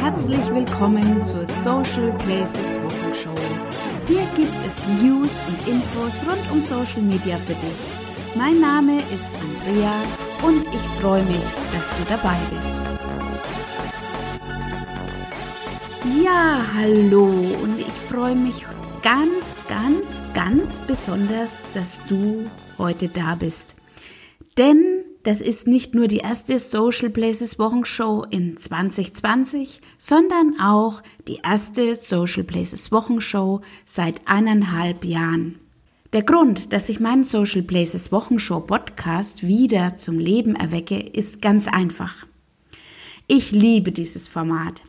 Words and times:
herzlich 0.00 0.48
willkommen 0.54 1.22
zur 1.22 1.44
Social 1.44 2.10
Places 2.24 2.80
Wochenshow. 2.80 3.34
Hier 4.06 4.26
gibt 4.34 4.54
es 4.66 4.86
News 5.02 5.42
und 5.46 5.68
Infos 5.68 6.22
rund 6.22 6.50
um 6.50 6.62
Social 6.62 7.02
Media 7.02 7.36
für 7.36 7.52
dich. 7.52 8.34
Mein 8.34 8.60
Name 8.60 8.96
ist 9.12 9.30
Andrea 9.34 9.92
und 10.42 10.64
ich 10.72 11.02
freue 11.02 11.22
mich, 11.24 11.44
dass 11.74 11.90
du 11.90 12.04
dabei 12.08 12.36
bist. 12.48 12.78
Ja, 16.24 16.64
hallo 16.74 17.26
und 17.62 17.78
ich 17.78 17.92
freue 18.08 18.36
mich 18.36 18.64
ganz, 19.02 19.60
ganz, 19.68 20.24
ganz 20.32 20.78
besonders, 20.78 21.64
dass 21.74 22.00
du 22.08 22.48
heute 22.78 23.08
da 23.08 23.34
bist. 23.34 23.76
Denn 24.56 24.99
das 25.22 25.40
ist 25.40 25.66
nicht 25.66 25.94
nur 25.94 26.08
die 26.08 26.18
erste 26.18 26.58
Social 26.58 27.10
Places 27.10 27.58
Wochenshow 27.58 28.24
in 28.30 28.56
2020, 28.56 29.80
sondern 29.98 30.58
auch 30.60 31.02
die 31.28 31.40
erste 31.44 31.94
Social 31.94 32.44
Places 32.44 32.90
Wochenshow 32.90 33.60
seit 33.84 34.22
eineinhalb 34.26 35.04
Jahren. 35.04 35.58
Der 36.12 36.22
Grund, 36.22 36.72
dass 36.72 36.88
ich 36.88 37.00
meinen 37.00 37.24
Social 37.24 37.62
Places 37.62 38.10
Wochenshow 38.10 38.60
Podcast 38.60 39.46
wieder 39.46 39.96
zum 39.96 40.18
Leben 40.18 40.56
erwecke, 40.56 40.98
ist 40.98 41.42
ganz 41.42 41.68
einfach. 41.68 42.26
Ich 43.26 43.52
liebe 43.52 43.92
dieses 43.92 44.26
Format. 44.26 44.82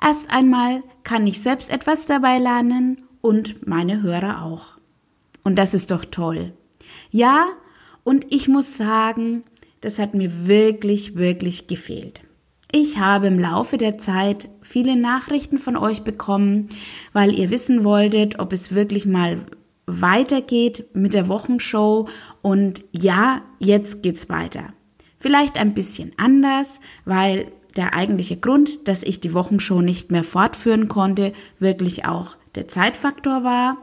Erst 0.00 0.30
einmal 0.30 0.84
kann 1.02 1.26
ich 1.26 1.40
selbst 1.40 1.70
etwas 1.70 2.06
dabei 2.06 2.38
lernen 2.38 3.02
und 3.20 3.66
meine 3.66 4.02
Hörer 4.02 4.44
auch. 4.44 4.78
Und 5.42 5.56
das 5.56 5.74
ist 5.74 5.90
doch 5.90 6.04
toll. 6.04 6.52
Ja, 7.10 7.46
und 8.04 8.32
ich 8.32 8.48
muss 8.48 8.76
sagen, 8.76 9.44
das 9.82 9.98
hat 9.98 10.14
mir 10.14 10.46
wirklich, 10.46 11.16
wirklich 11.16 11.66
gefehlt. 11.66 12.22
Ich 12.74 12.98
habe 12.98 13.26
im 13.26 13.38
Laufe 13.38 13.76
der 13.76 13.98
Zeit 13.98 14.48
viele 14.62 14.96
Nachrichten 14.96 15.58
von 15.58 15.76
euch 15.76 16.02
bekommen, 16.02 16.68
weil 17.12 17.38
ihr 17.38 17.50
wissen 17.50 17.84
wolltet, 17.84 18.38
ob 18.38 18.54
es 18.54 18.74
wirklich 18.74 19.04
mal 19.04 19.36
weitergeht 19.86 20.86
mit 20.94 21.12
der 21.12 21.28
Wochenshow. 21.28 22.08
Und 22.40 22.84
ja, 22.92 23.42
jetzt 23.58 24.02
geht's 24.02 24.30
weiter. 24.30 24.72
Vielleicht 25.18 25.58
ein 25.58 25.74
bisschen 25.74 26.12
anders, 26.16 26.80
weil 27.04 27.52
der 27.76 27.94
eigentliche 27.94 28.38
Grund, 28.38 28.88
dass 28.88 29.02
ich 29.02 29.20
die 29.20 29.34
Wochenshow 29.34 29.82
nicht 29.82 30.10
mehr 30.10 30.24
fortführen 30.24 30.88
konnte, 30.88 31.32
wirklich 31.58 32.06
auch 32.06 32.36
der 32.54 32.68
Zeitfaktor 32.68 33.44
war. 33.44 33.78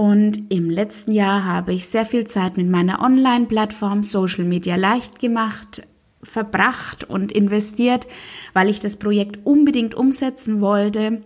Und 0.00 0.50
im 0.50 0.70
letzten 0.70 1.12
Jahr 1.12 1.44
habe 1.44 1.74
ich 1.74 1.86
sehr 1.86 2.06
viel 2.06 2.26
Zeit 2.26 2.56
mit 2.56 2.70
meiner 2.70 3.02
Online-Plattform 3.02 4.02
Social 4.02 4.44
Media 4.44 4.76
leicht 4.76 5.18
gemacht, 5.18 5.82
verbracht 6.22 7.04
und 7.04 7.30
investiert, 7.30 8.06
weil 8.54 8.70
ich 8.70 8.80
das 8.80 8.96
Projekt 8.96 9.40
unbedingt 9.44 9.94
umsetzen 9.94 10.62
wollte. 10.62 11.20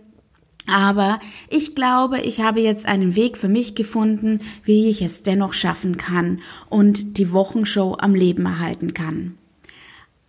Aber 0.67 1.21
ich 1.49 1.73
glaube, 1.73 2.19
ich 2.19 2.41
habe 2.41 2.59
jetzt 2.59 2.85
einen 2.85 3.15
Weg 3.15 3.37
für 3.37 3.47
mich 3.47 3.75
gefunden, 3.75 4.41
wie 4.65 4.89
ich 4.89 5.01
es 5.01 5.23
dennoch 5.23 5.53
schaffen 5.53 5.95
kann 5.95 6.41
und 6.69 7.17
die 7.17 7.31
Wochenshow 7.31 7.95
am 7.97 8.13
Leben 8.13 8.45
erhalten 8.45 8.93
kann. 8.93 9.37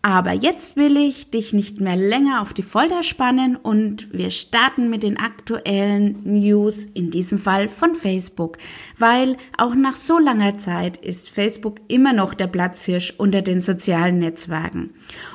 Aber 0.07 0.33
jetzt 0.33 0.77
will 0.77 0.97
ich 0.97 1.31
dich 1.31 1.53
nicht 1.53 1.81
mehr 1.81 1.97
länger 1.97 2.41
auf 2.41 2.55
die 2.55 2.63
Folter 2.63 3.03
spannen 3.03 3.57
und 3.57 4.13
wir 4.13 4.31
starten 4.31 4.89
mit 4.89 5.03
den 5.03 5.17
aktuellen 5.17 6.21
News, 6.23 6.85
in 6.85 7.11
diesem 7.11 7.41
Fall 7.41 7.69
von 7.69 7.97
Facebook, 7.97 8.57
weil 8.97 9.37
auch 9.59 9.75
nach 9.75 9.97
so 9.97 10.21
langer 10.21 10.59
Zeit 10.59 10.97
ist 10.97 11.29
Facebook 11.29 11.81
immer 11.89 12.13
noch 12.13 12.35
der 12.35 12.47
Platzhirsch 12.47 13.15
unter 13.19 13.43
den 13.43 13.61
sozialen 13.61 14.21
Netzwerken. 14.21 14.91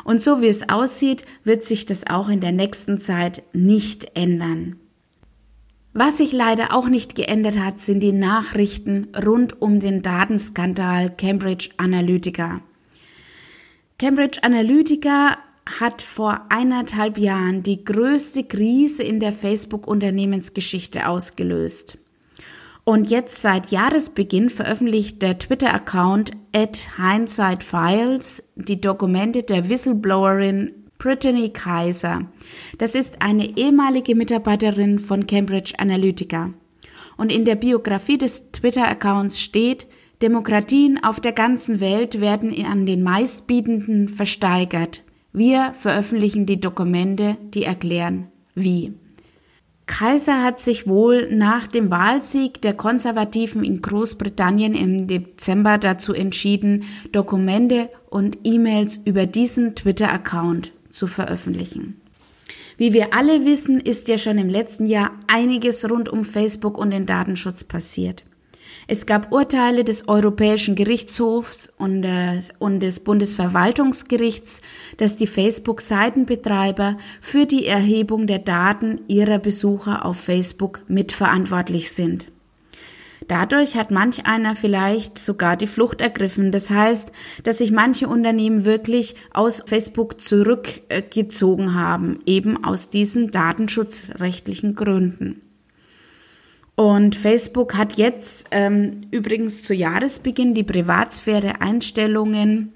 Und 0.06 0.22
so 0.22 0.40
wie 0.40 0.48
es 0.48 0.70
aussieht, 0.70 1.26
wird 1.44 1.66
sich 1.66 1.86
das 1.86 2.08
auch 2.08 2.30
in 2.30 2.40
der 2.40 2.54
nächsten 2.54 2.98
Zeit 2.98 3.44
nicht 3.52 4.16
ändern. 4.16 4.78
Was 5.92 6.20
sich 6.20 6.32
leider 6.32 6.74
auch 6.74 6.88
nicht 6.88 7.16
geändert 7.16 7.60
hat, 7.60 7.82
sind 7.82 8.00
die 8.00 8.14
Nachrichten 8.14 9.10
rund 9.22 9.62
um 9.62 9.82
den 9.82 10.02
Datenskandal 10.02 11.10
Cambridge 11.10 11.72
Analytica. 11.76 12.62
Cambridge 14.02 14.40
Analytica 14.42 15.38
hat 15.80 16.02
vor 16.02 16.48
eineinhalb 16.50 17.20
Jahren 17.20 17.62
die 17.62 17.86
größte 17.86 18.46
Krise 18.46 19.04
in 19.04 19.20
der 19.20 19.32
Facebook-Unternehmensgeschichte 19.32 21.08
ausgelöst. 21.08 22.00
Und 22.84 23.12
jetzt 23.12 23.44
seit 23.44 23.70
Jahresbeginn 23.70 24.50
veröffentlicht 24.50 25.22
der 25.22 25.38
Twitter-Account 25.38 26.32
at 26.52 26.80
hindsightfiles 26.98 28.44
die 28.56 28.82
Dokumente 28.82 29.44
der 29.44 29.70
Whistleblowerin 29.70 30.72
Brittany 30.98 31.50
Kaiser. 31.50 32.22
Das 32.80 32.96
ist 32.96 33.22
eine 33.22 33.56
ehemalige 33.56 34.16
Mitarbeiterin 34.16 34.98
von 34.98 35.28
Cambridge 35.28 35.74
Analytica. 35.78 36.52
Und 37.18 37.32
in 37.32 37.46
der 37.46 37.54
Biografie 37.56 38.18
des 38.18 38.52
Twitter-Accounts 38.52 39.40
steht, 39.40 39.86
Demokratien 40.22 41.04
auf 41.04 41.20
der 41.20 41.32
ganzen 41.32 41.80
Welt 41.80 42.22
werden 42.22 42.54
an 42.66 42.86
den 42.86 43.02
meistbietenden 43.02 44.08
versteigert. 44.08 45.04
Wir 45.34 45.74
veröffentlichen 45.74 46.46
die 46.46 46.60
Dokumente, 46.60 47.38
die 47.54 47.64
erklären, 47.64 48.28
wie. 48.54 48.94
Kaiser 49.88 50.44
hat 50.44 50.60
sich 50.60 50.88
wohl 50.88 51.34
nach 51.34 51.68
dem 51.68 51.90
Wahlsieg 51.90 52.62
der 52.62 52.74
Konservativen 52.74 53.64
in 53.64 53.82
Großbritannien 53.82 54.74
im 54.74 55.08
Dezember 55.08 55.78
dazu 55.78 56.14
entschieden, 56.14 56.84
Dokumente 57.12 57.90
und 58.10 58.38
E-Mails 58.44 59.00
über 59.04 59.26
diesen 59.26 59.76
Twitter-Account 59.76 60.72
zu 60.90 61.08
veröffentlichen. 61.08 62.00
Wie 62.78 62.94
wir 62.94 63.14
alle 63.14 63.44
wissen, 63.46 63.80
ist 63.82 64.08
ja 64.08 64.18
schon 64.18 64.38
im 64.38 64.50
letzten 64.50 64.86
Jahr 64.86 65.12
einiges 65.28 65.90
rund 65.90 66.10
um 66.10 66.24
Facebook 66.26 66.78
und 66.78 66.92
den 66.92 67.06
Datenschutz 67.06 67.64
passiert. 67.64 68.24
Es 68.88 69.06
gab 69.06 69.32
Urteile 69.32 69.84
des 69.84 70.08
Europäischen 70.08 70.76
Gerichtshofs 70.76 71.72
und 71.78 72.02
des, 72.02 72.52
und 72.60 72.80
des 72.80 73.02
Bundesverwaltungsgerichts, 73.02 74.62
dass 74.98 75.18
die 75.18 75.28
Facebook-Seitenbetreiber 75.28 76.98
für 77.22 77.46
die 77.46 77.68
Erhebung 77.68 78.28
der 78.28 78.40
Daten 78.40 79.02
ihrer 79.08 79.40
Besucher 79.40 80.06
auf 80.06 80.18
Facebook 80.18 80.82
mitverantwortlich 80.88 81.92
sind. 81.92 82.28
Dadurch 83.28 83.78
hat 83.78 83.92
manch 83.92 84.26
einer 84.26 84.56
vielleicht 84.56 85.20
sogar 85.20 85.56
die 85.56 85.68
Flucht 85.68 86.02
ergriffen. 86.02 86.52
Das 86.52 86.70
heißt, 86.70 87.12
dass 87.44 87.60
sich 87.60 87.72
manche 87.72 88.08
Unternehmen 88.08 88.66
wirklich 88.66 89.16
aus 89.32 89.64
Facebook 89.66 90.20
zurückgezogen 90.20 91.76
haben, 91.76 92.20
eben 92.26 92.64
aus 92.64 92.90
diesen 92.90 93.32
datenschutzrechtlichen 93.32 94.76
Gründen. 94.76 95.42
Und 96.76 97.16
Facebook 97.16 97.76
hat 97.76 97.98
jetzt 97.98 98.48
ähm, 98.52 99.02
übrigens 99.12 99.64
zu 99.64 99.74
Jahresbeginn 99.74 100.54
die 100.54 100.64
Privatsphäre-Einstellungen 100.64 102.74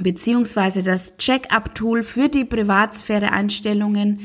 beziehungsweise 0.00 0.82
das 0.82 1.16
Check-up-Tool 1.16 2.02
für 2.02 2.28
die 2.28 2.44
Privatsphäre-Einstellungen 2.44 4.20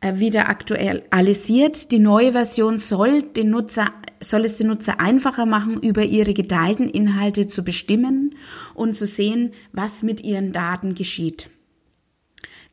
äh, 0.00 0.18
wieder 0.18 0.48
aktualisiert. 0.48 1.90
Die 1.90 1.98
neue 1.98 2.32
Version 2.32 2.78
soll 2.78 3.22
den 3.22 3.50
Nutzer 3.50 3.92
soll 4.24 4.44
es 4.44 4.56
den 4.56 4.68
Nutzer 4.68 5.00
einfacher 5.00 5.46
machen, 5.46 5.80
über 5.80 6.04
ihre 6.04 6.32
geteilten 6.32 6.88
Inhalte 6.88 7.48
zu 7.48 7.64
bestimmen 7.64 8.36
und 8.74 8.96
zu 8.96 9.06
sehen, 9.06 9.50
was 9.72 10.04
mit 10.04 10.22
ihren 10.22 10.52
Daten 10.52 10.94
geschieht. 10.94 11.50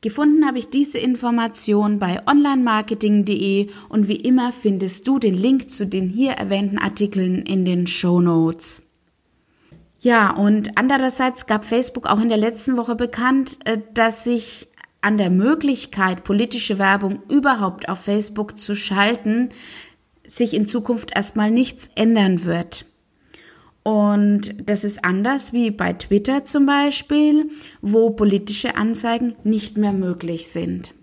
Gefunden 0.02 0.46
habe 0.46 0.60
ich 0.60 0.70
diese 0.70 0.98
Information 0.98 2.00
bei 2.00 2.22
onlinemarketing.de 2.26 3.68
und 3.90 4.08
wie 4.08 4.16
immer 4.16 4.54
findest 4.54 5.08
du 5.08 5.20
den 5.20 5.34
Link 5.34 5.70
zu 5.70 5.86
den 5.86 6.08
hier 6.08 6.32
erwähnten 6.34 6.78
Artikeln 6.78 7.42
in 7.42 7.66
den 7.66 7.86
Show 7.86 8.22
Notes. 8.22 8.82
Ja, 10.00 10.32
und 10.32 10.78
andererseits 10.78 11.46
gab 11.48 11.66
Facebook 11.66 12.08
auch 12.08 12.22
in 12.22 12.30
der 12.30 12.38
letzten 12.38 12.78
Woche 12.78 12.96
bekannt, 12.96 13.60
äh, 13.66 13.80
dass 13.94 14.24
sich 14.24 14.70
an 15.02 15.18
der 15.18 15.30
Möglichkeit, 15.30 16.24
politische 16.24 16.80
Werbung 16.80 17.20
überhaupt 17.30 17.90
auf 17.90 18.00
Facebook 18.00 18.58
zu 18.58 18.76
schalten, 18.76 19.50
sich 20.26 20.54
in 20.54 20.68
Zukunft 20.68 21.12
erstmal 21.16 21.52
nichts 21.52 21.92
ändern 21.96 22.46
wird. 22.46 22.86
Und 23.84 24.70
das 24.70 24.84
ist 24.84 25.06
anders 25.06 25.54
wie 25.54 25.72
bei 25.72 25.94
Twitter 25.94 26.44
zum 26.46 26.66
Beispiel, 26.66 27.50
wo 27.82 28.10
politische 28.12 28.76
Anzeigen 28.76 29.36
nicht 29.44 29.78
mehr 29.78 29.94
möglich 29.94 30.48
sind. 30.48 30.94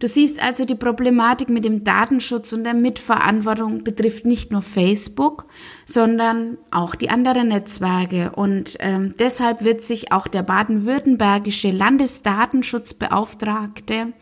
Du 0.00 0.08
siehst 0.08 0.42
also, 0.42 0.64
die 0.64 0.74
Problematik 0.74 1.48
mit 1.48 1.64
dem 1.64 1.84
Datenschutz 1.84 2.52
und 2.52 2.64
der 2.64 2.74
Mitverantwortung 2.74 3.84
betrifft 3.84 4.26
nicht 4.26 4.50
nur 4.50 4.60
Facebook, 4.60 5.46
sondern 5.86 6.58
auch 6.70 6.96
die 6.96 7.10
anderen 7.10 7.48
Netzwerke. 7.48 8.32
Und 8.34 8.76
ähm, 8.80 9.14
deshalb 9.18 9.64
wird 9.64 9.82
sich 9.82 10.12
auch 10.12 10.26
der 10.26 10.42
baden-württembergische 10.42 11.70
Landesdatenschutzbeauftragte 11.70 14.12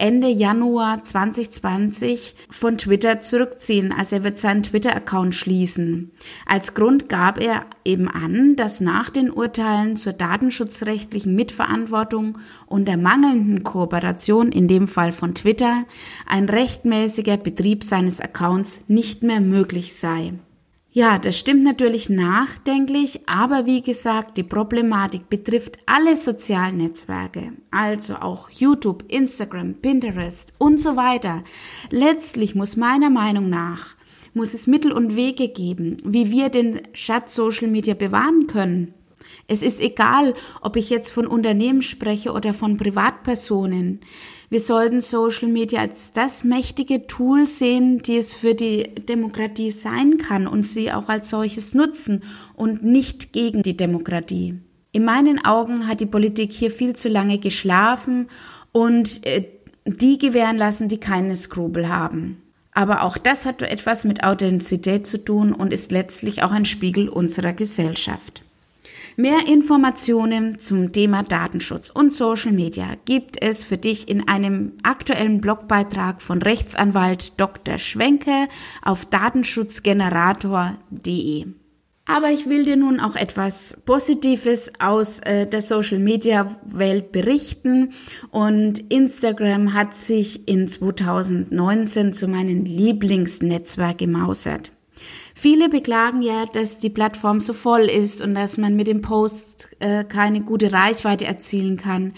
Ende 0.00 0.28
Januar 0.28 1.02
2020 1.02 2.34
von 2.48 2.78
Twitter 2.78 3.20
zurückziehen. 3.20 3.92
Also 3.92 4.16
er 4.16 4.24
wird 4.24 4.38
seinen 4.38 4.62
Twitter-Account 4.62 5.34
schließen. 5.34 6.10
Als 6.46 6.72
Grund 6.72 7.10
gab 7.10 7.38
er 7.38 7.66
eben 7.84 8.08
an, 8.08 8.56
dass 8.56 8.80
nach 8.80 9.10
den 9.10 9.30
Urteilen 9.30 9.96
zur 9.96 10.14
datenschutzrechtlichen 10.14 11.34
Mitverantwortung 11.34 12.38
und 12.66 12.88
der 12.88 12.96
mangelnden 12.96 13.62
Kooperation, 13.62 14.50
in 14.52 14.68
dem 14.68 14.88
Fall 14.88 15.12
von 15.12 15.34
Twitter, 15.34 15.84
ein 16.26 16.48
rechtmäßiger 16.48 17.36
Betrieb 17.36 17.84
seines 17.84 18.22
Accounts 18.22 18.84
nicht 18.88 19.22
mehr 19.22 19.40
möglich 19.42 19.94
sei. 19.94 20.32
Ja, 20.92 21.20
das 21.20 21.38
stimmt 21.38 21.62
natürlich 21.62 22.10
nachdenklich, 22.10 23.20
aber 23.28 23.64
wie 23.64 23.80
gesagt, 23.80 24.36
die 24.36 24.42
Problematik 24.42 25.30
betrifft 25.30 25.78
alle 25.86 26.16
sozialen 26.16 26.78
Netzwerke, 26.78 27.52
also 27.70 28.16
auch 28.16 28.50
YouTube, 28.50 29.04
Instagram, 29.06 29.74
Pinterest 29.74 30.52
und 30.58 30.80
so 30.80 30.96
weiter. 30.96 31.44
Letztlich 31.90 32.56
muss 32.56 32.76
meiner 32.76 33.08
Meinung 33.08 33.48
nach, 33.48 33.94
muss 34.34 34.52
es 34.52 34.66
Mittel 34.66 34.90
und 34.90 35.14
Wege 35.14 35.46
geben, 35.46 35.96
wie 36.04 36.32
wir 36.32 36.48
den 36.48 36.80
Schatz 36.92 37.36
Social 37.36 37.68
Media 37.68 37.94
bewahren 37.94 38.48
können. 38.48 38.92
Es 39.46 39.62
ist 39.62 39.80
egal, 39.80 40.34
ob 40.60 40.76
ich 40.76 40.90
jetzt 40.90 41.10
von 41.10 41.26
Unternehmen 41.26 41.82
spreche 41.82 42.32
oder 42.32 42.54
von 42.54 42.76
Privatpersonen. 42.76 44.00
Wir 44.48 44.60
sollten 44.60 45.00
Social 45.00 45.48
Media 45.48 45.80
als 45.80 46.12
das 46.12 46.44
mächtige 46.44 47.06
Tool 47.06 47.46
sehen, 47.46 48.02
die 48.02 48.16
es 48.16 48.34
für 48.34 48.54
die 48.54 48.94
Demokratie 49.08 49.70
sein 49.70 50.18
kann 50.18 50.46
und 50.46 50.66
sie 50.66 50.92
auch 50.92 51.08
als 51.08 51.30
solches 51.30 51.74
nutzen 51.74 52.24
und 52.56 52.82
nicht 52.84 53.32
gegen 53.32 53.62
die 53.62 53.76
Demokratie. 53.76 54.58
In 54.92 55.04
meinen 55.04 55.44
Augen 55.44 55.86
hat 55.86 56.00
die 56.00 56.06
Politik 56.06 56.52
hier 56.52 56.72
viel 56.72 56.96
zu 56.96 57.08
lange 57.08 57.38
geschlafen 57.38 58.28
und 58.72 59.24
äh, 59.24 59.44
die 59.84 60.18
gewähren 60.18 60.58
lassen, 60.58 60.88
die 60.88 60.98
keine 60.98 61.36
Skrupel 61.36 61.88
haben. 61.88 62.42
Aber 62.72 63.02
auch 63.02 63.18
das 63.18 63.46
hat 63.46 63.62
etwas 63.62 64.04
mit 64.04 64.24
Authentizität 64.24 65.06
zu 65.06 65.24
tun 65.24 65.52
und 65.52 65.72
ist 65.72 65.92
letztlich 65.92 66.42
auch 66.42 66.52
ein 66.52 66.64
Spiegel 66.64 67.08
unserer 67.08 67.52
Gesellschaft. 67.52 68.42
Mehr 69.16 69.46
Informationen 69.46 70.58
zum 70.58 70.92
Thema 70.92 71.22
Datenschutz 71.22 71.88
und 71.90 72.12
Social 72.14 72.52
Media 72.52 72.94
gibt 73.04 73.42
es 73.42 73.64
für 73.64 73.78
dich 73.78 74.08
in 74.08 74.28
einem 74.28 74.72
aktuellen 74.82 75.40
Blogbeitrag 75.40 76.22
von 76.22 76.42
Rechtsanwalt 76.42 77.40
Dr. 77.40 77.78
Schwenke 77.78 78.48
auf 78.82 79.06
datenschutzgenerator.de. 79.06 81.46
Aber 82.06 82.30
ich 82.30 82.46
will 82.46 82.64
dir 82.64 82.76
nun 82.76 82.98
auch 82.98 83.14
etwas 83.14 83.82
Positives 83.84 84.72
aus 84.80 85.20
äh, 85.20 85.46
der 85.46 85.62
Social 85.62 86.00
Media 86.00 86.56
Welt 86.64 87.12
berichten 87.12 87.92
und 88.30 88.80
Instagram 88.92 89.74
hat 89.74 89.94
sich 89.94 90.48
in 90.48 90.66
2019 90.66 92.12
zu 92.12 92.26
meinem 92.26 92.64
Lieblingsnetzwerk 92.64 93.98
gemausert. 93.98 94.72
Viele 95.42 95.70
beklagen 95.70 96.20
ja, 96.20 96.44
dass 96.44 96.76
die 96.76 96.90
Plattform 96.90 97.40
so 97.40 97.54
voll 97.54 97.84
ist 97.84 98.20
und 98.20 98.34
dass 98.34 98.58
man 98.58 98.76
mit 98.76 98.88
dem 98.88 99.00
Post 99.00 99.74
äh, 99.78 100.04
keine 100.04 100.42
gute 100.42 100.70
Reichweite 100.70 101.24
erzielen 101.24 101.78
kann. 101.78 102.12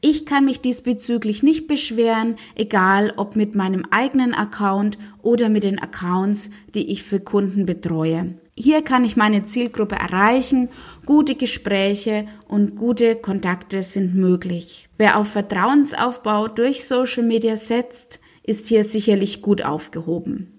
Ich 0.00 0.26
kann 0.26 0.44
mich 0.44 0.60
diesbezüglich 0.60 1.44
nicht 1.44 1.68
beschweren, 1.68 2.34
egal 2.56 3.12
ob 3.16 3.36
mit 3.36 3.54
meinem 3.54 3.84
eigenen 3.92 4.34
Account 4.34 4.98
oder 5.22 5.50
mit 5.50 5.62
den 5.62 5.78
Accounts, 5.78 6.50
die 6.74 6.90
ich 6.90 7.04
für 7.04 7.20
Kunden 7.20 7.64
betreue. 7.64 8.34
Hier 8.56 8.82
kann 8.82 9.04
ich 9.04 9.14
meine 9.14 9.44
Zielgruppe 9.44 9.94
erreichen, 9.94 10.68
gute 11.06 11.36
Gespräche 11.36 12.26
und 12.48 12.74
gute 12.74 13.14
Kontakte 13.14 13.84
sind 13.84 14.16
möglich. 14.16 14.88
Wer 14.98 15.20
auf 15.20 15.28
Vertrauensaufbau 15.28 16.48
durch 16.48 16.84
Social 16.84 17.22
Media 17.22 17.54
setzt, 17.54 18.18
ist 18.42 18.66
hier 18.66 18.82
sicherlich 18.82 19.42
gut 19.42 19.64
aufgehoben. 19.64 20.53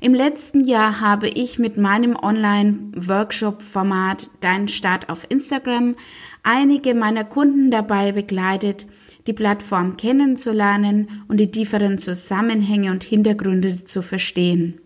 Im 0.00 0.14
letzten 0.14 0.64
Jahr 0.64 1.00
habe 1.00 1.28
ich 1.28 1.58
mit 1.58 1.76
meinem 1.76 2.16
Online-Workshop-Format 2.16 4.30
Dein 4.40 4.68
Start 4.68 5.08
auf 5.08 5.26
Instagram 5.28 5.96
einige 6.42 6.94
meiner 6.94 7.24
Kunden 7.24 7.70
dabei 7.70 8.12
begleitet, 8.12 8.86
die 9.26 9.32
Plattform 9.32 9.96
kennenzulernen 9.96 11.24
und 11.28 11.38
die 11.38 11.50
tieferen 11.50 11.98
Zusammenhänge 11.98 12.92
und 12.92 13.02
Hintergründe 13.02 13.84
zu 13.84 14.02
verstehen. 14.02 14.80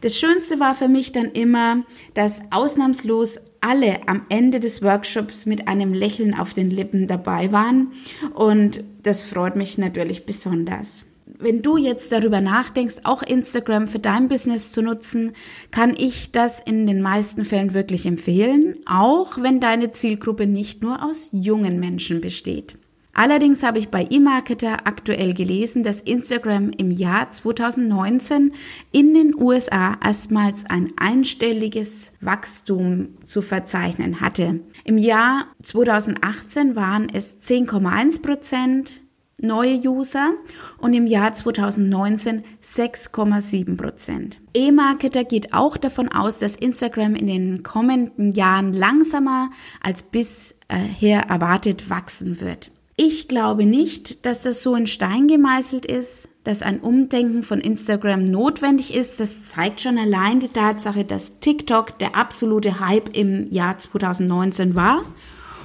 Das 0.00 0.18
Schönste 0.18 0.58
war 0.58 0.74
für 0.74 0.88
mich 0.88 1.12
dann 1.12 1.30
immer, 1.32 1.84
dass 2.14 2.42
ausnahmslos 2.50 3.38
alle 3.60 4.08
am 4.08 4.22
Ende 4.28 4.60
des 4.60 4.82
Workshops 4.82 5.46
mit 5.46 5.68
einem 5.68 5.94
Lächeln 5.94 6.34
auf 6.34 6.52
den 6.52 6.70
Lippen 6.70 7.06
dabei 7.06 7.52
waren 7.52 7.92
und 8.34 8.82
das 9.02 9.24
freut 9.24 9.56
mich 9.56 9.78
natürlich 9.78 10.26
besonders 10.26 11.06
wenn 11.38 11.62
du 11.62 11.76
jetzt 11.76 12.12
darüber 12.12 12.40
nachdenkst, 12.40 13.02
auch 13.04 13.22
Instagram 13.22 13.88
für 13.88 13.98
dein 13.98 14.28
Business 14.28 14.72
zu 14.72 14.82
nutzen, 14.82 15.32
kann 15.70 15.94
ich 15.96 16.32
das 16.32 16.60
in 16.60 16.86
den 16.86 17.00
meisten 17.00 17.44
Fällen 17.44 17.74
wirklich 17.74 18.06
empfehlen, 18.06 18.76
auch 18.86 19.38
wenn 19.40 19.60
deine 19.60 19.90
Zielgruppe 19.90 20.46
nicht 20.46 20.82
nur 20.82 21.04
aus 21.04 21.30
jungen 21.32 21.78
Menschen 21.78 22.20
besteht. 22.20 22.76
Allerdings 23.18 23.64
habe 23.64 23.80
ich 23.80 23.88
bei 23.88 24.04
eMarketer 24.04 24.86
aktuell 24.86 25.34
gelesen, 25.34 25.82
dass 25.82 26.00
Instagram 26.00 26.70
im 26.70 26.92
Jahr 26.92 27.28
2019 27.28 28.52
in 28.92 29.12
den 29.12 29.34
USA 29.36 29.96
erstmals 30.04 30.64
ein 30.66 30.92
einstelliges 30.98 32.12
Wachstum 32.20 33.08
zu 33.24 33.42
verzeichnen 33.42 34.20
hatte. 34.20 34.60
Im 34.84 34.98
Jahr 34.98 35.46
2018 35.64 36.76
waren 36.76 37.08
es 37.12 37.40
10,1 37.40 38.22
Prozent, 38.22 39.02
neue 39.40 39.78
User 39.78 40.30
und 40.78 40.94
im 40.94 41.06
Jahr 41.06 41.32
2019 41.32 42.42
6,7 42.62 43.76
Prozent. 43.76 44.40
E-Marketer 44.52 45.24
geht 45.24 45.54
auch 45.54 45.76
davon 45.76 46.08
aus, 46.08 46.38
dass 46.38 46.56
Instagram 46.56 47.14
in 47.14 47.26
den 47.28 47.62
kommenden 47.62 48.32
Jahren 48.32 48.72
langsamer 48.72 49.50
als 49.80 50.02
bisher 50.02 51.20
erwartet 51.28 51.88
wachsen 51.88 52.40
wird. 52.40 52.70
Ich 53.00 53.28
glaube 53.28 53.64
nicht, 53.64 54.26
dass 54.26 54.42
das 54.42 54.64
so 54.64 54.74
in 54.74 54.88
Stein 54.88 55.28
gemeißelt 55.28 55.86
ist, 55.86 56.30
dass 56.42 56.62
ein 56.62 56.80
Umdenken 56.80 57.44
von 57.44 57.60
Instagram 57.60 58.24
notwendig 58.24 58.92
ist. 58.92 59.20
Das 59.20 59.44
zeigt 59.44 59.80
schon 59.80 59.98
allein 59.98 60.40
die 60.40 60.48
Tatsache, 60.48 61.04
dass 61.04 61.38
TikTok 61.38 62.00
der 62.00 62.16
absolute 62.16 62.80
Hype 62.80 63.16
im 63.16 63.48
Jahr 63.52 63.78
2019 63.78 64.74
war. 64.74 65.02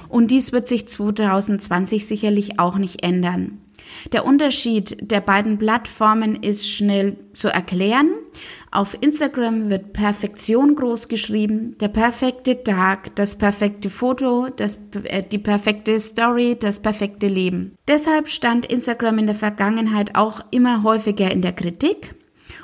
Und 0.08 0.30
dies 0.30 0.52
wird 0.52 0.68
sich 0.68 0.86
2020 0.86 2.06
sicherlich 2.06 2.60
auch 2.60 2.76
nicht 2.76 3.02
ändern. 3.02 3.58
Der 4.12 4.24
Unterschied 4.24 5.10
der 5.10 5.20
beiden 5.20 5.58
Plattformen 5.58 6.36
ist 6.36 6.68
schnell 6.68 7.16
zu 7.32 7.48
erklären. 7.48 8.10
Auf 8.70 8.96
Instagram 9.00 9.70
wird 9.70 9.92
Perfektion 9.92 10.74
groß 10.74 11.08
geschrieben, 11.08 11.76
der 11.78 11.88
perfekte 11.88 12.64
Tag, 12.64 13.14
das 13.14 13.36
perfekte 13.36 13.88
Foto, 13.88 14.48
das, 14.48 14.80
äh, 15.04 15.22
die 15.22 15.38
perfekte 15.38 15.98
Story, 16.00 16.56
das 16.58 16.80
perfekte 16.80 17.28
Leben. 17.28 17.76
Deshalb 17.86 18.28
stand 18.28 18.66
Instagram 18.66 19.18
in 19.18 19.26
der 19.26 19.36
Vergangenheit 19.36 20.16
auch 20.16 20.40
immer 20.50 20.82
häufiger 20.82 21.30
in 21.30 21.40
der 21.40 21.52
Kritik. 21.52 22.14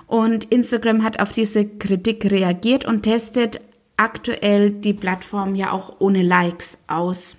Und 0.06 0.44
Instagram 0.44 1.04
hat 1.04 1.20
auf 1.20 1.32
diese 1.32 1.64
Kritik 1.64 2.28
reagiert 2.30 2.84
und 2.84 3.02
testet 3.02 3.60
aktuell 3.96 4.70
die 4.70 4.94
Plattform 4.94 5.54
ja 5.54 5.72
auch 5.72 6.00
ohne 6.00 6.22
Likes 6.22 6.82
aus. 6.88 7.36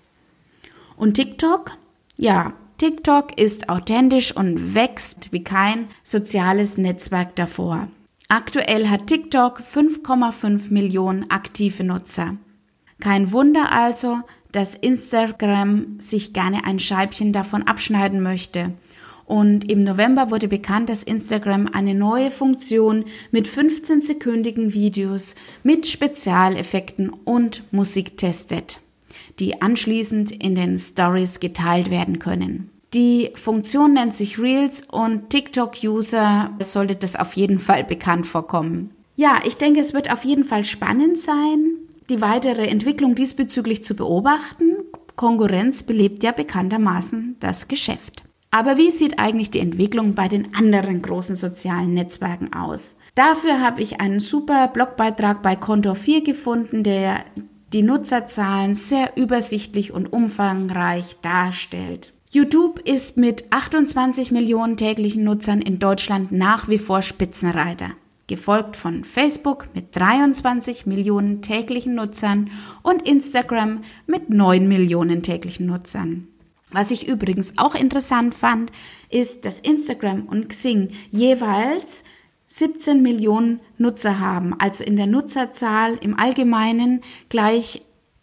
Und 0.96 1.16
TikTok? 1.16 1.72
Ja, 2.18 2.54
TikTok 2.82 3.40
ist 3.40 3.70
authentisch 3.70 4.36
und 4.36 4.74
wächst 4.74 5.32
wie 5.32 5.44
kein 5.44 5.86
soziales 6.04 6.80
Netzwerk 6.80 7.36
davor. 7.36 7.90
Aktuell 8.28 8.88
hat 8.88 9.06
TikTok 9.06 9.60
5,5 9.60 10.74
Millionen 10.74 11.30
aktive 11.30 11.84
Nutzer. 11.84 12.38
Kein 13.00 13.32
Wunder 13.32 13.72
also, 13.72 14.22
dass 14.52 14.74
Instagram 14.74 16.00
sich 16.00 16.34
gerne 16.34 16.66
ein 16.66 16.80
Scheibchen 16.80 17.32
davon 17.32 17.62
abschneiden 17.68 18.24
möchte. 18.24 18.74
Und 19.26 19.70
im 19.70 19.82
November 19.82 20.32
wurde 20.32 20.48
bekannt, 20.48 20.90
dass 20.90 21.04
Instagram 21.04 21.68
eine 21.72 21.94
neue 21.94 22.32
Funktion 22.32 23.06
mit 23.30 23.48
15-sekündigen 23.48 24.74
Videos 24.74 25.36
mit 25.62 25.86
Spezialeffekten 25.86 27.10
und 27.10 27.62
Musik 27.72 28.18
testet, 28.18 28.80
die 29.38 29.62
anschließend 29.62 30.32
in 30.32 30.56
den 30.56 30.80
Stories 30.80 31.40
geteilt 31.40 31.92
werden 31.92 32.18
können. 32.18 32.71
Die 32.94 33.32
Funktion 33.36 33.94
nennt 33.94 34.14
sich 34.14 34.38
Reels 34.38 34.82
und 34.82 35.30
TikTok-User 35.30 36.52
sollte 36.62 36.96
das 36.96 37.16
auf 37.16 37.34
jeden 37.34 37.60
Fall 37.60 37.86
bekannt 37.86 38.28
vorkommen. 38.28 38.92
Ja, 39.16 39.40
ich 39.46 39.56
denke, 39.56 39.80
es 39.80 39.94
wird 39.94 40.12
auf 40.12 40.26
jeden 40.26 40.44
Fall 40.44 40.66
spannend 40.66 41.18
sein, 41.18 41.78
die 42.10 42.20
weitere 42.20 42.68
Entwicklung 42.68 43.16
diesbezüglich 43.16 43.84
zu 43.84 43.96
beobachten. 43.96 44.78
Konkurrenz 45.16 45.84
belebt 45.84 46.24
ja 46.24 46.32
bekanntermaßen 46.32 47.38
das 47.40 47.70
Geschäft. 47.70 48.24
Aber 48.50 48.78
wie 48.78 48.92
sieht 48.92 49.20
eigentlich 49.20 49.52
die 49.52 49.60
Entwicklung 49.60 50.14
bei 50.14 50.28
den 50.28 50.54
anderen 50.54 51.02
großen 51.02 51.38
sozialen 51.38 51.94
Netzwerken 51.94 52.52
aus? 52.54 52.98
Dafür 53.16 53.62
habe 53.62 53.82
ich 53.82 54.02
einen 54.02 54.20
super 54.20 54.68
Blogbeitrag 54.68 55.42
bei 55.42 55.56
Kontor 55.56 55.96
4 55.96 56.24
gefunden, 56.24 56.84
der 56.84 57.24
die 57.72 57.84
Nutzerzahlen 57.84 58.76
sehr 58.76 59.16
übersichtlich 59.16 59.94
und 59.94 60.12
umfangreich 60.12 61.16
darstellt. 61.22 62.12
YouTube 62.34 62.80
ist 62.88 63.18
mit 63.18 63.52
28 63.52 64.32
Millionen 64.32 64.78
täglichen 64.78 65.26
Nutzern 65.26 65.62
in 65.62 65.80
Deutschland 65.80 66.32
nach 66.32 66.70
wie 66.70 66.78
vor 66.78 67.02
Spitzenreiter, 67.02 67.90
gefolgt 68.28 68.78
von 68.78 69.04
Facebook 69.04 69.68
mit 69.74 69.94
23 69.98 70.86
Millionen 70.86 71.42
täglichen 71.42 71.94
Nutzern 71.94 72.50
und 72.84 73.06
Instagram 73.06 73.82
mit 74.08 74.30
9 74.30 74.66
Millionen 74.66 75.24
täglichen 75.24 75.66
Nutzern. 75.66 76.30
Was 76.72 76.92
ich 76.92 77.06
übrigens 77.06 77.58
auch 77.58 77.76
interessant 77.76 78.34
fand, 78.34 78.72
ist, 79.10 79.46
dass 79.46 79.60
Instagram 79.60 80.22
und 80.22 80.48
Xing 80.48 80.92
jeweils 81.12 82.06
17 82.48 83.02
Millionen 83.02 83.60
Nutzer 83.78 84.22
haben, 84.22 84.56
also 84.58 84.86
in 84.86 84.96
der 84.96 85.08
Nutzerzahl 85.08 85.98
im 86.00 86.18
Allgemeinen 86.18 87.02
gleich 87.28 87.82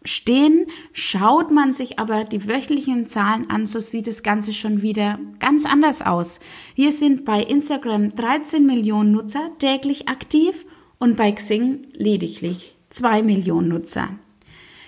stehen. 0.09 0.67
Schaut 0.93 1.51
man 1.51 1.73
sich 1.73 1.99
aber 1.99 2.25
die 2.25 2.49
wöchentlichen 2.49 3.07
Zahlen 3.07 3.49
an, 3.51 3.67
so 3.67 3.81
sieht 3.81 4.07
das 4.07 4.23
Ganze 4.23 4.53
schon 4.53 4.83
wieder 4.83 5.19
ganz 5.39 5.67
anders 5.67 6.03
aus. 6.03 6.41
Hier 6.75 6.93
sind 6.93 7.25
bei 7.25 7.43
Instagram 7.43 8.15
13 8.15 8.67
Millionen 8.67 9.13
Nutzer 9.13 9.51
täglich 9.59 10.09
aktiv 10.09 10.67
und 10.99 11.17
bei 11.17 11.33
Xing 11.33 11.87
lediglich 11.93 12.75
2 12.91 13.23
Millionen 13.23 13.69
Nutzer. 13.69 14.09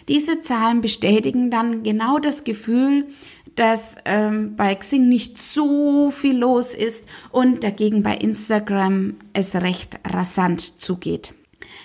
Diese 0.08 0.40
Zahlen 0.40 0.80
bestätigen 0.80 1.50
dann 1.50 1.82
genau 1.82 2.18
das 2.18 2.42
Gefühl, 2.42 3.06
dass 3.54 3.96
ähm, 4.06 4.56
bei 4.56 4.74
Xing 4.74 5.08
nicht 5.08 5.38
so 5.38 6.10
viel 6.10 6.36
los 6.38 6.74
ist 6.74 7.06
und 7.30 7.62
dagegen 7.62 8.02
bei 8.02 8.16
Instagram 8.16 9.16
es 9.32 9.54
recht 9.54 9.98
rasant 10.04 10.78
zugeht. 10.78 11.34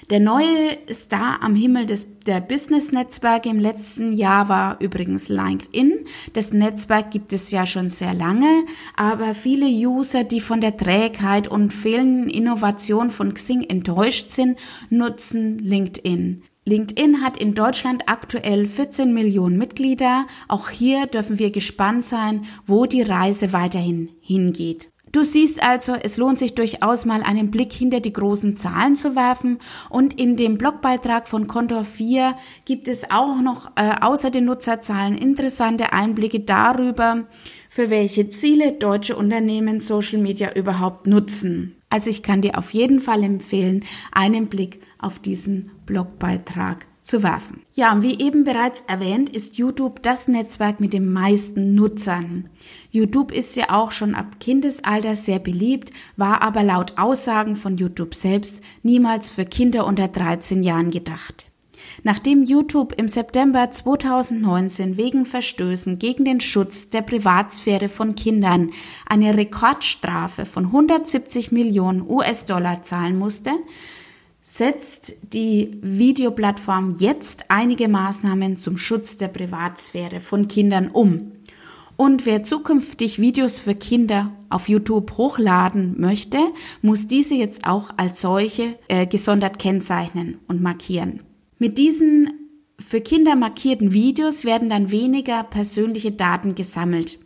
Der 0.10 0.20
neue 0.20 0.78
Star 0.92 1.42
am 1.42 1.56
Himmel 1.56 1.86
des, 1.86 2.20
der 2.20 2.42
Business-Netzwerke 2.42 3.50
im 3.50 3.60
letzten 3.60 4.14
Jahr 4.14 4.50
war 4.50 4.82
übrigens 4.82 5.30
LinkedIn. 5.30 6.06
Das 6.34 6.54
Netzwerk 6.54 7.12
gibt 7.12 7.34
es 7.34 7.52
ja 7.52 7.66
schon 7.66 7.90
sehr 7.90 8.14
lange, 8.14 8.66
aber 8.96 9.34
viele 9.34 9.68
User, 9.68 10.24
die 10.24 10.42
von 10.42 10.62
der 10.62 10.78
Trägheit 10.78 11.48
und 11.48 11.74
fehlenden 11.74 12.30
Innovation 12.30 13.12
von 13.12 13.34
Xing 13.34 13.64
enttäuscht 13.64 14.32
sind, 14.32 14.60
nutzen 14.90 15.60
LinkedIn. 15.60 16.44
LinkedIn 16.68 17.22
hat 17.22 17.38
in 17.38 17.54
Deutschland 17.54 18.04
aktuell 18.08 18.66
14 18.66 19.14
Millionen 19.14 19.56
Mitglieder. 19.58 20.26
Auch 20.48 20.70
hier 20.70 21.06
dürfen 21.06 21.38
wir 21.38 21.52
gespannt 21.52 22.04
sein, 22.04 22.46
wo 22.66 22.88
die 22.88 23.04
Reise 23.04 23.54
weiterhin 23.54 24.10
hingeht. 24.20 24.90
Du 25.16 25.24
siehst 25.24 25.64
also, 25.64 25.94
es 25.94 26.18
lohnt 26.18 26.38
sich 26.38 26.56
durchaus 26.56 27.06
mal 27.06 27.24
einen 27.24 27.50
Blick 27.50 27.72
hinter 27.72 28.02
die 28.02 28.12
großen 28.12 28.54
Zahlen 28.54 28.98
zu 28.98 29.16
werfen 29.16 29.60
und 29.90 30.20
in 30.20 30.36
dem 30.36 30.58
Blogbeitrag 30.58 31.30
von 31.30 31.48
Kontor 31.48 31.86
4 31.86 32.36
gibt 32.66 32.90
es 32.90 33.10
auch 33.12 33.40
noch 33.42 33.72
äh, 33.78 33.96
außer 34.02 34.30
den 34.30 34.44
Nutzerzahlen 34.44 35.18
interessante 35.18 35.94
Einblicke 35.94 36.42
darüber, 36.42 37.28
für 37.70 37.90
welche 37.90 38.28
Ziele 38.28 38.74
deutsche 38.74 39.16
Unternehmen 39.16 39.80
Social 39.80 40.20
Media 40.20 40.54
überhaupt 40.54 41.08
nutzen. 41.08 41.78
Also 41.90 42.10
ich 42.10 42.22
kann 42.22 42.42
dir 42.42 42.58
auf 42.58 42.72
jeden 42.72 43.00
Fall 43.00 43.24
empfehlen, 43.24 43.86
einen 44.12 44.48
Blick 44.48 44.82
auf 45.00 45.20
diesen 45.20 45.72
Blogbeitrag 45.86 46.88
zu 47.06 47.24
werfen. 47.24 47.62
Ja, 47.74 47.94
und 47.94 48.02
wie 48.02 48.20
eben 48.20 48.44
bereits 48.44 48.82
erwähnt, 48.88 49.30
ist 49.30 49.58
YouTube 49.58 50.02
das 50.02 50.28
Netzwerk 50.28 50.80
mit 50.80 50.92
den 50.92 51.14
meisten 51.14 51.76
Nutzern. 51.76 52.50
YouTube 52.92 53.32
ist 53.32 53.56
ja 53.56 53.70
auch 53.70 53.92
schon 53.92 54.16
ab 54.16 54.40
Kindesalter 54.40 55.16
sehr 55.16 55.40
beliebt, 55.40 55.92
war 56.18 56.42
aber 56.42 56.64
laut 56.64 56.98
Aussagen 56.98 57.56
von 57.56 57.78
YouTube 57.78 58.16
selbst 58.16 58.64
niemals 58.84 59.32
für 59.32 59.46
Kinder 59.46 59.86
unter 59.86 60.08
13 60.08 60.64
Jahren 60.64 60.90
gedacht. 60.90 61.46
Nachdem 62.04 62.44
YouTube 62.44 62.94
im 62.98 63.08
September 63.08 63.70
2019 63.70 64.98
wegen 64.98 65.26
Verstößen 65.26 66.00
gegen 66.00 66.26
den 66.26 66.42
Schutz 66.42 66.90
der 66.90 67.02
Privatsphäre 67.02 67.88
von 67.88 68.16
Kindern 68.16 68.72
eine 69.06 69.38
Rekordstrafe 69.38 70.46
von 70.46 70.66
170 70.66 71.52
Millionen 71.52 72.02
US-Dollar 72.10 72.82
zahlen 72.82 73.18
musste, 73.18 73.52
setzt 74.48 75.16
die 75.34 75.72
Videoplattform 75.82 76.98
jetzt 77.00 77.46
einige 77.48 77.88
Maßnahmen 77.88 78.58
zum 78.58 78.78
Schutz 78.78 79.18
der 79.18 79.28
Privatsphäre 79.28 80.20
von 80.20 80.48
Kindern 80.48 80.90
um. 80.90 81.32
Und 81.98 82.28
wer 82.28 82.44
zukünftig 82.44 83.18
Videos 83.20 83.60
für 83.60 83.74
Kinder 83.74 84.32
auf 84.52 84.70
YouTube 84.70 85.18
hochladen 85.18 86.00
möchte, 86.00 86.38
muss 86.84 87.08
diese 87.08 87.34
jetzt 87.34 87.66
auch 87.66 87.90
als 87.98 88.22
solche 88.22 88.78
äh, 88.88 89.08
gesondert 89.08 89.58
kennzeichnen 89.58 90.38
und 90.48 90.62
markieren. 90.62 91.24
Mit 91.58 91.80
diesen 91.80 92.30
für 92.78 93.02
Kinder 93.02 93.36
markierten 93.36 93.94
Videos 93.94 94.46
werden 94.46 94.70
dann 94.70 94.92
weniger 94.92 95.44
persönliche 95.44 96.12
Daten 96.12 96.54
gesammelt. 96.54 97.18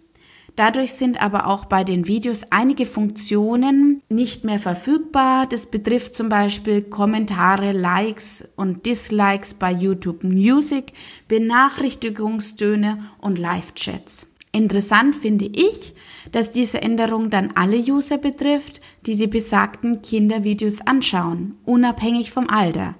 Dadurch 0.55 0.93
sind 0.93 1.21
aber 1.21 1.47
auch 1.47 1.65
bei 1.65 1.83
den 1.83 2.07
Videos 2.07 2.51
einige 2.51 2.85
Funktionen 2.85 4.01
nicht 4.09 4.43
mehr 4.43 4.59
verfügbar. 4.59 5.47
Das 5.47 5.67
betrifft 5.71 6.15
zum 6.15 6.29
Beispiel 6.29 6.81
Kommentare, 6.81 7.71
Likes 7.71 8.47
und 8.55 8.85
Dislikes 8.85 9.53
bei 9.53 9.71
YouTube 9.71 10.23
Music, 10.23 10.93
Benachrichtigungstöne 11.27 12.97
und 13.19 13.39
Live-Chats. 13.39 14.27
Interessant 14.51 15.15
finde 15.15 15.45
ich, 15.45 15.93
dass 16.31 16.51
diese 16.51 16.81
Änderung 16.81 17.29
dann 17.29 17.51
alle 17.55 17.77
User 17.77 18.17
betrifft, 18.17 18.81
die 19.05 19.15
die 19.15 19.27
besagten 19.27 20.01
Kindervideos 20.01 20.81
anschauen, 20.81 21.57
unabhängig 21.65 22.31
vom 22.31 22.49
Alter. 22.49 22.95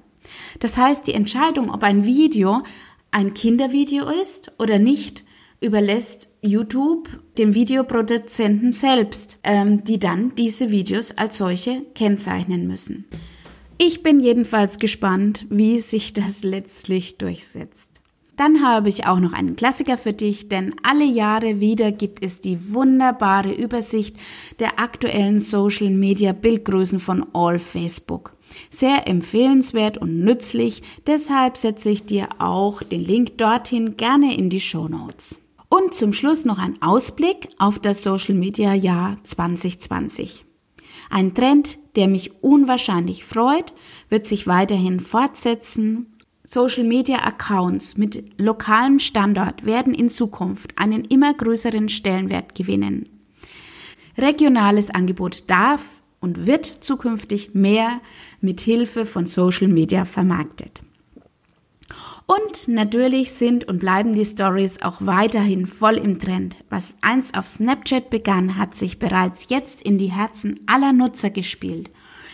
Das 0.59 0.77
heißt, 0.77 1.07
die 1.07 1.13
Entscheidung, 1.13 1.71
ob 1.71 1.83
ein 1.83 2.05
Video 2.05 2.63
ein 3.11 3.33
Kindervideo 3.33 4.07
ist 4.09 4.51
oder 4.59 4.77
nicht, 4.77 5.23
überlässt 5.61 6.29
YouTube 6.41 7.09
dem 7.37 7.53
Videoproduzenten 7.53 8.71
selbst, 8.71 9.39
ähm, 9.43 9.83
die 9.83 9.99
dann 9.99 10.33
diese 10.35 10.71
Videos 10.71 11.17
als 11.17 11.37
solche 11.37 11.81
kennzeichnen 11.95 12.67
müssen. 12.67 13.05
Ich 13.77 14.03
bin 14.03 14.19
jedenfalls 14.19 14.79
gespannt, 14.79 15.45
wie 15.49 15.79
sich 15.79 16.13
das 16.13 16.43
letztlich 16.43 17.17
durchsetzt. 17.17 18.01
Dann 18.35 18.63
habe 18.63 18.87
ich 18.87 19.05
auch 19.05 19.19
noch 19.19 19.33
einen 19.33 19.57
Klassiker 19.57 19.97
für 19.97 20.13
dich, 20.13 20.47
denn 20.47 20.73
alle 20.83 21.03
Jahre 21.03 21.59
wieder 21.59 21.91
gibt 21.91 22.23
es 22.23 22.39
die 22.39 22.73
wunderbare 22.73 23.51
Übersicht 23.51 24.15
der 24.59 24.79
aktuellen 24.79 25.41
Social 25.41 25.89
Media 25.89 26.31
Bildgrößen 26.31 26.99
von 26.99 27.25
All 27.33 27.59
Facebook. 27.59 28.33
Sehr 28.69 29.09
empfehlenswert 29.09 29.97
und 29.97 30.23
nützlich, 30.23 30.83
deshalb 31.05 31.57
setze 31.57 31.89
ich 31.89 32.05
dir 32.05 32.29
auch 32.39 32.81
den 32.81 33.03
Link 33.03 33.37
dorthin 33.37 33.97
gerne 33.97 34.37
in 34.37 34.49
die 34.49 34.61
Show 34.61 34.87
Notes. 34.87 35.41
Und 35.69 35.93
zum 35.93 36.13
Schluss 36.13 36.45
noch 36.45 36.57
ein 36.57 36.81
Ausblick 36.81 37.49
auf 37.59 37.77
das 37.77 38.01
Social 38.01 38.33
Media 38.33 38.73
Jahr 38.73 39.17
2020. 39.23 40.43
Ein 41.11 41.35
Trend, 41.35 41.77
der 41.95 42.07
mich 42.07 42.43
unwahrscheinlich 42.43 43.23
freut, 43.23 43.73
wird 44.09 44.25
sich 44.25 44.47
weiterhin 44.47 44.99
fortsetzen. 44.99 46.17
Social 46.43 46.83
Media 46.83 47.19
Accounts 47.19 47.97
mit 47.97 48.39
lokalem 48.39 48.97
Standort 48.97 49.63
werden 49.63 49.93
in 49.93 50.09
Zukunft 50.09 50.73
einen 50.75 51.05
immer 51.05 51.35
größeren 51.35 51.87
Stellenwert 51.89 52.55
gewinnen. 52.55 53.07
Regionales 54.17 54.89
Angebot 54.89 55.51
darf 55.51 56.01
und 56.19 56.47
wird 56.47 56.77
zukünftig 56.79 57.53
mehr 57.53 58.01
mit 58.41 58.61
Hilfe 58.61 59.05
von 59.05 59.27
Social 59.27 59.67
Media 59.67 60.05
vermarktet. 60.05 60.81
Und 62.29 62.67
natürlich 62.67 63.31
sind 63.31 63.67
und 63.67 63.79
bleiben 63.79 64.13
die 64.13 64.23
Stories 64.23 64.83
auch 64.83 64.97
weiterhin 64.99 65.65
voll 65.65 65.97
im 65.97 66.19
Trend. 66.19 66.57
Was 66.69 66.95
einst 67.01 67.35
auf 67.35 67.47
Snapchat 67.47 68.11
begann, 68.11 68.55
hat 68.55 68.75
sich 68.75 68.99
bereits 68.99 69.47
jetzt 69.49 69.81
in 69.81 69.97
die 69.97 70.11
Herzen 70.11 70.59
aller 70.67 70.93
Nutzer 70.93 71.31
gespielt. 71.31 71.89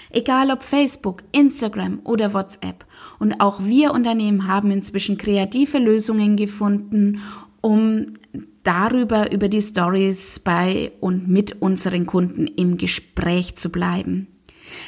Egal 0.10 0.52
ob 0.52 0.64
Facebook, 0.64 1.24
Instagram 1.32 2.02
oder 2.04 2.34
WhatsApp. 2.34 2.86
Und 3.20 3.40
auch 3.40 3.64
wir 3.64 3.94
Unternehmen 3.94 4.50
haben 4.50 4.70
inzwischen 4.70 5.18
kreative 5.18 5.78
Lösungen 5.78 6.36
gefunden, 6.36 7.22
um 7.62 8.16
darüber, 8.64 9.32
über 9.32 9.48
die 9.48 9.62
Stories 9.62 10.42
bei 10.42 10.92
und 11.00 11.30
mit 11.30 11.62
unseren 11.62 12.06
Kunden 12.06 12.48
im 12.48 12.76
Gespräch 12.76 13.56
zu 13.56 13.70
bleiben. 13.70 14.35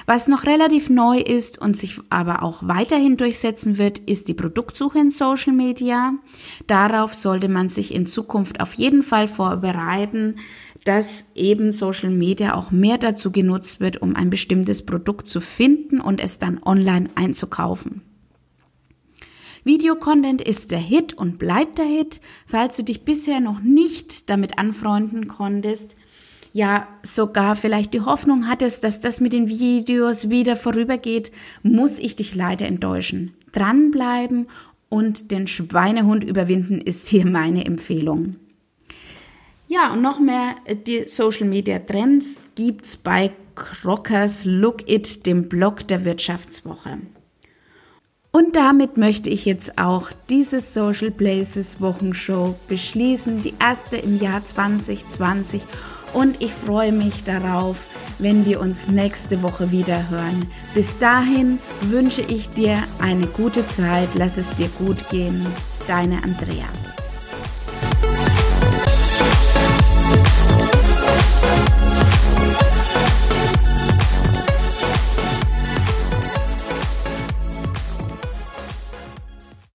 Was 0.05 0.27
noch 0.27 0.45
relativ 0.45 0.89
neu 0.89 1.19
ist 1.19 1.59
und 1.59 1.75
sich 1.75 1.99
aber 2.09 2.43
auch 2.43 2.61
weiterhin 2.63 3.17
durchsetzen 3.17 3.77
wird, 3.77 3.99
ist 3.99 4.27
die 4.27 4.33
Produktsuche 4.33 4.99
in 4.99 5.11
Social 5.11 5.53
Media. 5.53 6.13
Darauf 6.67 7.13
sollte 7.13 7.49
man 7.49 7.69
sich 7.69 7.93
in 7.93 8.05
Zukunft 8.05 8.61
auf 8.61 8.73
jeden 8.73 9.03
Fall 9.03 9.27
vorbereiten, 9.27 10.35
dass 10.85 11.25
eben 11.35 11.73
Social 11.73 12.11
Media 12.11 12.53
auch 12.55 12.71
mehr 12.71 12.97
dazu 12.97 13.31
genutzt 13.31 13.79
wird, 13.79 14.01
um 14.01 14.15
ein 14.15 14.29
bestimmtes 14.29 14.85
Produkt 14.85 15.27
zu 15.27 15.41
finden 15.41 15.99
und 15.99 16.21
es 16.21 16.39
dann 16.39 16.61
online 16.63 17.09
einzukaufen. 17.15 18.01
Videocontent 19.65 20.41
ist 20.41 20.71
der 20.71 20.79
Hit 20.79 21.13
und 21.13 21.39
bleibt 21.39 21.77
der 21.77 21.85
Hit. 21.85 22.21
Falls 22.45 22.77
du 22.77 22.83
dich 22.83 23.03
bisher 23.03 23.41
noch 23.41 23.59
nicht 23.59 24.29
damit 24.29 24.57
anfreunden 24.57 25.27
konntest, 25.27 25.97
ja 26.57 26.87
sogar 27.03 27.55
vielleicht 27.55 27.93
die 27.93 28.01
Hoffnung 28.01 28.47
hattest, 28.47 28.83
dass 28.83 28.99
das 28.99 29.21
mit 29.21 29.31
den 29.31 29.47
Videos 29.47 30.31
wieder 30.31 30.55
vorübergeht, 30.55 31.31
muss 31.61 31.99
ich 31.99 32.15
dich 32.15 32.33
leider 32.33 32.65
enttäuschen. 32.65 33.31
Dranbleiben 33.51 34.47
und 34.89 35.29
den 35.29 35.45
Schweinehund 35.45 36.23
überwinden 36.23 36.81
ist 36.81 37.07
hier 37.07 37.27
meine 37.27 37.63
Empfehlung. 37.65 38.37
Ja, 39.67 39.93
und 39.93 40.01
noch 40.01 40.19
mehr 40.19 40.55
äh, 40.65 40.75
die 40.75 41.07
Social 41.07 41.47
Media 41.47 41.77
Trends 41.77 42.39
gibt's 42.55 42.97
bei 42.97 43.31
Crockers 43.53 44.43
Look 44.45 44.89
It, 44.89 45.25
dem 45.27 45.49
Blog 45.49 45.87
der 45.87 46.05
Wirtschaftswoche. 46.05 46.99
Und 48.31 48.55
damit 48.55 48.97
möchte 48.97 49.29
ich 49.29 49.45
jetzt 49.45 49.77
auch 49.77 50.09
diese 50.29 50.59
Social 50.59 51.11
Places 51.11 51.81
Wochenshow 51.81 52.55
beschließen, 52.67 53.41
die 53.41 53.53
erste 53.59 53.97
im 53.97 54.19
Jahr 54.19 54.43
2020. 54.43 55.63
Und 56.13 56.41
ich 56.41 56.51
freue 56.51 56.91
mich 56.91 57.23
darauf, 57.23 57.89
wenn 58.19 58.45
wir 58.45 58.59
uns 58.59 58.87
nächste 58.87 59.41
Woche 59.43 59.71
wieder 59.71 60.09
hören. 60.09 60.47
Bis 60.73 60.97
dahin 60.97 61.59
wünsche 61.81 62.21
ich 62.21 62.49
dir 62.49 62.77
eine 62.99 63.27
gute 63.27 63.67
Zeit, 63.67 64.09
lass 64.15 64.37
es 64.37 64.51
dir 64.55 64.69
gut 64.77 65.09
gehen. 65.09 65.45
Deine 65.87 66.23
Andrea. 66.23 66.67